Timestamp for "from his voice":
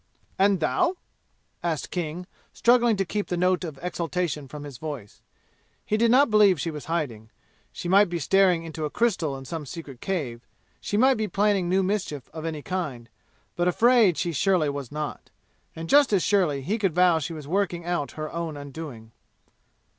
4.47-5.21